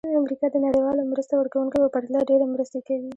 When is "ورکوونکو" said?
1.35-1.77